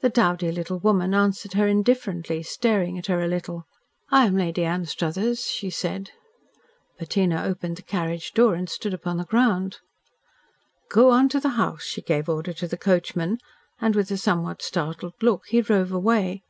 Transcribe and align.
The 0.00 0.08
dowdy 0.10 0.50
little 0.50 0.80
woman 0.80 1.14
answered 1.14 1.52
her 1.52 1.68
indifferently, 1.68 2.42
staring 2.42 2.98
at 2.98 3.06
her 3.06 3.22
a 3.22 3.28
little. 3.28 3.64
"I 4.10 4.26
am 4.26 4.36
Lady 4.36 4.64
Anstruthers," 4.64 5.46
she 5.48 5.70
said. 5.70 6.10
Bettina 6.98 7.40
opened 7.44 7.76
the 7.76 7.82
carriage 7.82 8.32
door 8.34 8.56
and 8.56 8.68
stood 8.68 8.92
upon 8.92 9.18
the 9.18 9.24
ground. 9.24 9.78
"Go 10.88 11.10
on 11.12 11.28
to 11.28 11.38
the 11.38 11.50
house," 11.50 11.84
she 11.84 12.02
gave 12.02 12.28
order 12.28 12.52
to 12.52 12.66
the 12.66 12.76
coachman, 12.76 13.38
and, 13.80 13.94
with 13.94 14.10
a 14.10 14.16
somewhat 14.16 14.62
startled 14.62 15.14
look, 15.22 15.46
he 15.46 15.60
drove 15.60 15.92
away. 15.92 16.42